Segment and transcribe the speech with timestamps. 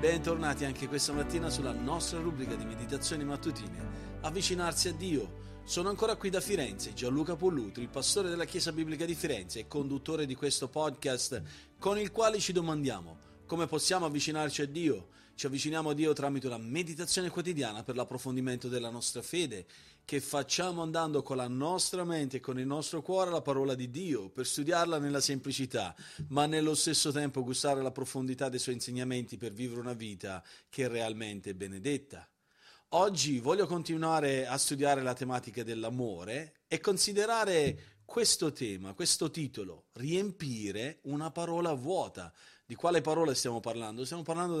[0.00, 4.18] Bentornati anche questa mattina sulla nostra rubrica di meditazioni mattutine.
[4.22, 5.60] Avvicinarsi a Dio.
[5.64, 10.24] Sono ancora qui da Firenze, Gianluca Pollutri, pastore della Chiesa Biblica di Firenze e conduttore
[10.24, 11.42] di questo podcast
[11.78, 15.08] con il quale ci domandiamo come possiamo avvicinarci a Dio.
[15.34, 19.66] Ci avviciniamo a Dio tramite una meditazione quotidiana per l'approfondimento della nostra fede
[20.10, 23.90] che facciamo andando con la nostra mente e con il nostro cuore la parola di
[23.90, 25.94] Dio, per studiarla nella semplicità,
[26.30, 30.86] ma nello stesso tempo gustare la profondità dei suoi insegnamenti per vivere una vita che
[30.86, 32.28] è realmente benedetta.
[32.88, 40.98] Oggi voglio continuare a studiare la tematica dell'amore e considerare questo tema, questo titolo, riempire
[41.02, 42.32] una parola vuota.
[42.66, 44.04] Di quale parola stiamo parlando?
[44.04, 44.60] Stiamo parlando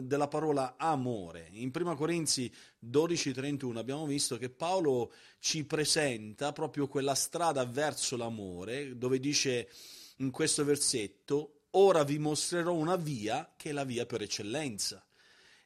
[0.00, 1.46] della parola amore.
[1.52, 8.98] In 1 Corinzi 12:31 abbiamo visto che Paolo ci presenta proprio quella strada verso l'amore,
[8.98, 9.70] dove dice
[10.16, 15.06] in questo versetto, ora vi mostrerò una via che è la via per eccellenza.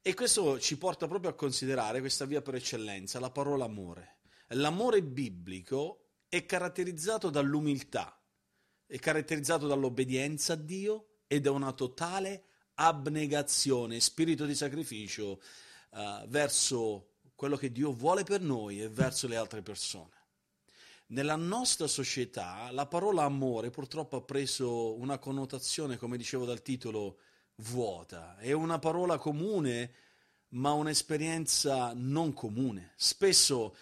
[0.03, 4.19] E questo ci porta proprio a considerare questa via per eccellenza, la parola amore.
[4.49, 6.02] L'amore biblico
[6.33, 8.19] è caratterizzato dall'umiltà,
[8.87, 12.45] è caratterizzato dall'obbedienza a Dio, ed è una totale
[12.77, 15.43] abnegazione, spirito di sacrificio
[15.91, 20.15] uh, verso quello che Dio vuole per noi e verso le altre persone.
[21.09, 27.19] Nella nostra società la parola amore purtroppo ha preso una connotazione, come dicevo dal titolo,
[27.57, 28.39] vuota.
[28.39, 29.93] È una parola comune,
[30.53, 32.95] ma un'esperienza non comune.
[32.97, 33.77] Spesso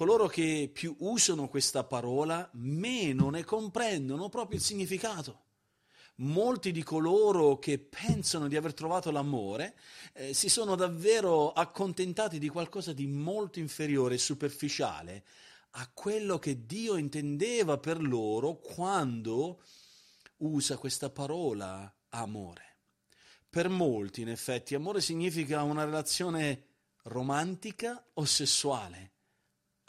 [0.00, 5.42] coloro che più usano questa parola meno ne comprendono proprio il significato
[6.20, 9.76] molti di coloro che pensano di aver trovato l'amore
[10.14, 15.22] eh, si sono davvero accontentati di qualcosa di molto inferiore e superficiale
[15.72, 19.62] a quello che Dio intendeva per loro quando
[20.38, 22.78] usa questa parola amore.
[23.50, 26.68] Per molti, in effetti, amore significa una relazione
[27.02, 29.18] romantica o sessuale.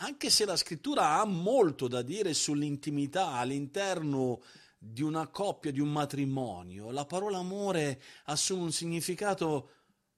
[0.03, 4.41] Anche se la scrittura ha molto da dire sull'intimità all'interno
[4.79, 9.69] di una coppia, di un matrimonio, la parola amore assume un significato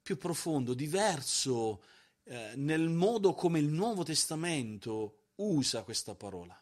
[0.02, 1.84] più profondo, diverso
[2.24, 6.58] eh, nel modo come il Nuovo Testamento usa questa parola.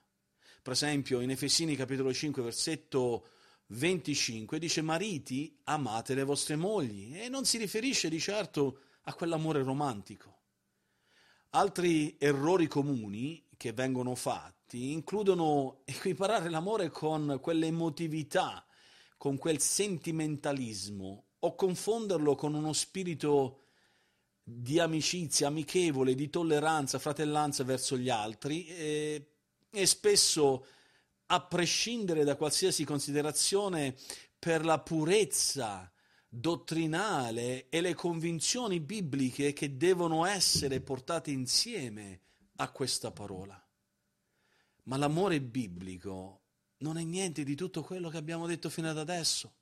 [0.64, 3.28] Per esempio, in Efesini capitolo 5, versetto
[3.68, 9.62] 25 dice mariti amate le vostre mogli e non si riferisce di certo a quell'amore
[9.62, 10.41] romantico.
[11.54, 18.66] Altri errori comuni che vengono fatti includono equiparare l'amore con quell'emotività,
[19.18, 23.64] con quel sentimentalismo o confonderlo con uno spirito
[24.42, 29.32] di amicizia amichevole, di tolleranza, fratellanza verso gli altri e,
[29.70, 30.66] e spesso
[31.26, 33.96] a prescindere da qualsiasi considerazione
[34.40, 35.91] per la purezza
[36.34, 42.22] dottrinale e le convinzioni bibliche che devono essere portate insieme
[42.56, 43.62] a questa parola.
[44.84, 46.44] Ma l'amore biblico
[46.78, 49.56] non è niente di tutto quello che abbiamo detto fino ad adesso.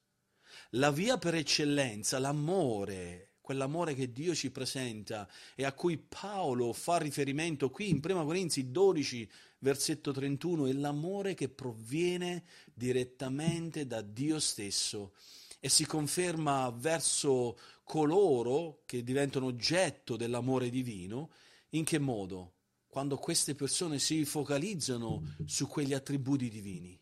[0.71, 6.99] La via per eccellenza, l'amore, quell'amore che Dio ci presenta e a cui Paolo fa
[6.99, 14.39] riferimento qui in 1 Corinzi 12, versetto 31, è l'amore che proviene direttamente da Dio
[14.39, 15.13] stesso
[15.59, 21.31] e si conferma verso coloro che diventano oggetto dell'amore divino.
[21.71, 22.53] In che modo?
[22.89, 26.99] quando queste persone si focalizzano su quegli attributi divini.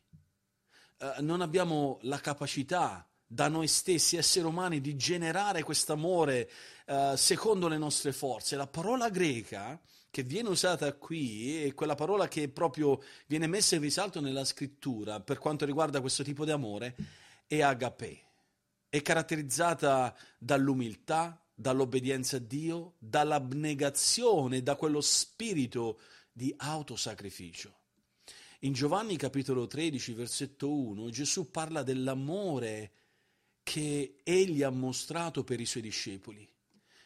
[1.00, 6.50] Uh, non abbiamo la capacità da noi stessi, esseri umani, di generare quest'amore
[6.88, 8.58] uh, secondo le nostre forze.
[8.58, 9.80] La parola greca
[10.10, 15.22] che viene usata qui è quella parola che proprio viene messa in risalto nella scrittura
[15.22, 16.96] per quanto riguarda questo tipo di amore,
[17.48, 18.27] è agape.
[18.90, 26.00] È caratterizzata dall'umiltà, dall'obbedienza a Dio, dall'abnegazione, da quello spirito
[26.32, 27.76] di autosacrificio.
[28.62, 32.92] In Giovanni capitolo 13, versetto 1, Gesù parla dell'amore
[33.62, 36.48] che egli ha mostrato per i suoi discepoli.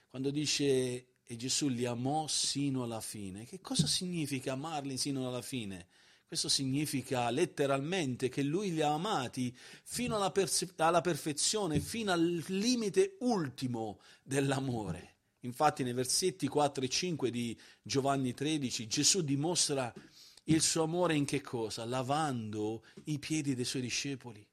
[0.07, 5.41] Quando dice e Gesù li amò sino alla fine, che cosa significa amarli sino alla
[5.41, 5.87] fine?
[6.31, 12.41] Questo significa letteralmente che lui li ha amati fino alla, perse- alla perfezione, fino al
[12.47, 15.15] limite ultimo dell'amore.
[15.41, 19.93] Infatti nei versetti 4 e 5 di Giovanni 13 Gesù dimostra
[20.45, 21.83] il suo amore in che cosa?
[21.83, 24.47] Lavando i piedi dei suoi discepoli.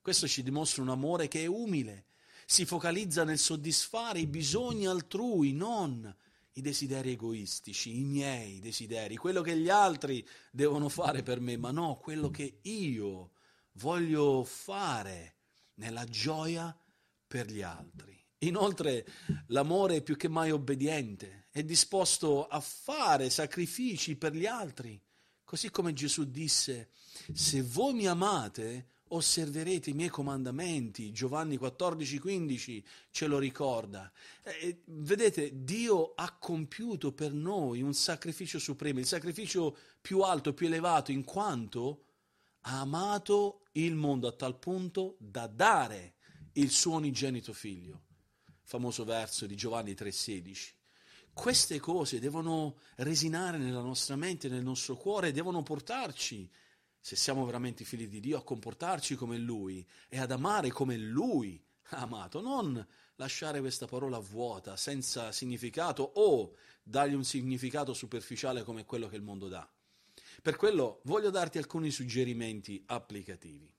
[0.00, 2.06] Questo ci dimostra un amore che è umile,
[2.44, 6.12] si focalizza nel soddisfare i bisogni altrui, non
[6.56, 11.70] i desideri egoistici, i miei desideri, quello che gli altri devono fare per me, ma
[11.70, 13.32] no, quello che io
[13.72, 15.36] voglio fare
[15.74, 16.76] nella gioia
[17.26, 18.16] per gli altri.
[18.38, 19.06] Inoltre
[19.48, 25.00] l'amore è più che mai obbediente, è disposto a fare sacrifici per gli altri,
[25.42, 26.90] così come Gesù disse,
[27.32, 31.12] se voi mi amate, osserverete i miei comandamenti.
[31.12, 34.10] Giovanni 14, 15 ce lo ricorda.
[34.42, 40.66] Eh, vedete, Dio ha compiuto per noi un sacrificio supremo, il sacrificio più alto, più
[40.66, 42.04] elevato, in quanto
[42.62, 46.14] ha amato il mondo a tal punto da dare
[46.54, 48.02] il suo unigenito figlio.
[48.62, 50.72] Famoso verso di Giovanni 3,16.
[51.32, 56.48] Queste cose devono resinare nella nostra mente, nel nostro cuore, devono portarci
[57.04, 61.62] se siamo veramente figli di Dio, a comportarci come Lui e ad amare come Lui
[61.88, 62.82] ha amato, non
[63.16, 69.22] lasciare questa parola vuota, senza significato o dargli un significato superficiale come quello che il
[69.22, 69.70] mondo dà.
[70.40, 73.70] Per quello voglio darti alcuni suggerimenti applicativi.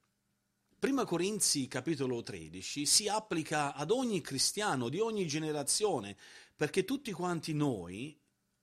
[0.77, 6.15] Prima Corinzi capitolo 13 si applica ad ogni cristiano di ogni generazione,
[6.55, 8.15] perché tutti quanti noi,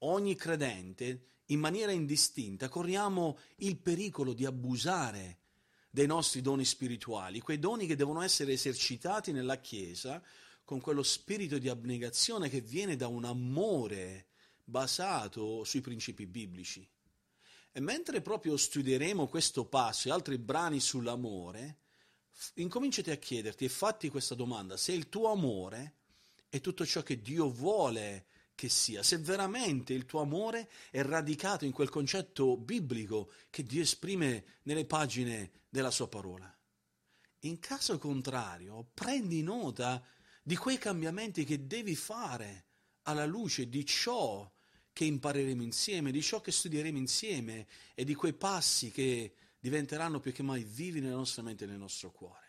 [0.04, 5.38] ogni credente, in maniera indistinta corriamo il pericolo di abusare
[5.90, 10.22] dei nostri doni spirituali, quei doni che devono essere esercitati nella Chiesa
[10.64, 14.28] con quello spirito di abnegazione che viene da un amore
[14.64, 16.88] basato sui principi biblici.
[17.72, 21.78] E mentre proprio studieremo questo passo e altri brani sull'amore,
[22.54, 25.96] incominciati a chiederti e fatti questa domanda, se il tuo amore
[26.48, 31.64] è tutto ciò che Dio vuole che sia, se veramente il tuo amore è radicato
[31.64, 36.54] in quel concetto biblico che Dio esprime nelle pagine della sua parola.
[37.40, 40.04] In caso contrario, prendi nota
[40.42, 42.66] di quei cambiamenti che devi fare
[43.02, 44.50] alla luce di ciò
[44.92, 50.32] che impareremo insieme, di ciò che studieremo insieme e di quei passi che diventeranno più
[50.32, 52.41] che mai vivi nella nostra mente e nel nostro cuore.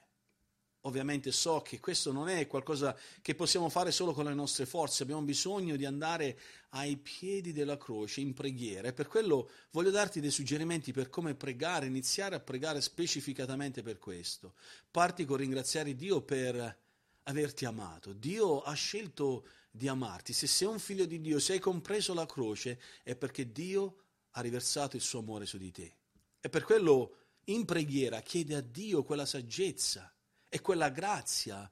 [0.85, 5.03] Ovviamente so che questo non è qualcosa che possiamo fare solo con le nostre forze,
[5.03, 6.37] abbiamo bisogno di andare
[6.71, 11.35] ai piedi della croce in preghiera e per quello voglio darti dei suggerimenti per come
[11.35, 14.55] pregare, iniziare a pregare specificatamente per questo.
[14.91, 16.77] Parti con ringraziare Dio per
[17.23, 18.11] averti amato.
[18.11, 20.33] Dio ha scelto di amarti.
[20.33, 23.99] Se sei un figlio di Dio, se hai compreso la croce, è perché Dio
[24.31, 25.95] ha riversato il suo amore su di te.
[26.41, 27.15] E per quello
[27.45, 30.12] in preghiera chiede a Dio quella saggezza
[30.53, 31.67] è quella grazia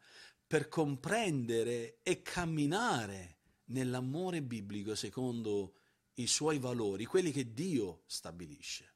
[0.48, 5.76] per comprendere e camminare nell'amore biblico secondo
[6.16, 8.96] i suoi valori, quelli che Dio stabilisce.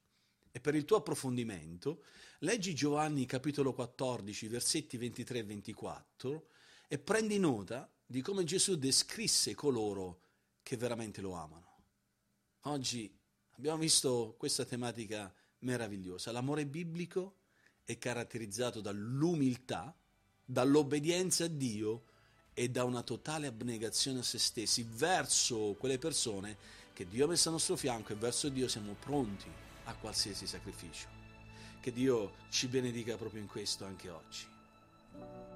[0.50, 2.04] E per il tuo approfondimento,
[2.40, 6.48] leggi Giovanni capitolo 14, versetti 23 e 24
[6.88, 10.22] e prendi nota di come Gesù descrisse coloro
[10.64, 11.84] che veramente lo amano.
[12.62, 13.16] Oggi
[13.52, 17.42] abbiamo visto questa tematica meravigliosa, l'amore biblico
[17.86, 19.96] è caratterizzato dall'umiltà,
[20.44, 22.04] dall'obbedienza a Dio
[22.54, 26.58] e da una totale abnegazione a se stessi verso quelle persone
[26.94, 29.50] che Dio ha messo al nostro fianco e verso Dio siamo pronti
[29.86, 31.08] a qualsiasi sacrificio.
[31.80, 35.55] Che Dio ci benedica proprio in questo anche oggi.